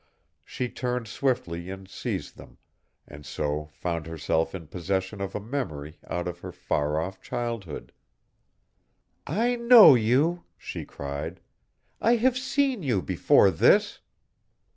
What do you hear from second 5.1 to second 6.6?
of a memory out of her